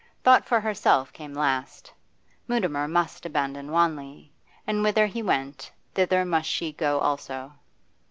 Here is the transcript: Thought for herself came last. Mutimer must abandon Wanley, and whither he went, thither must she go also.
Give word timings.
Thought 0.23 0.45
for 0.47 0.59
herself 0.59 1.13
came 1.13 1.35
last. 1.35 1.93
Mutimer 2.47 2.87
must 2.87 3.23
abandon 3.23 3.69
Wanley, 3.71 4.33
and 4.65 4.81
whither 4.81 5.05
he 5.05 5.21
went, 5.21 5.71
thither 5.93 6.25
must 6.25 6.49
she 6.49 6.71
go 6.71 6.97
also. 7.01 7.53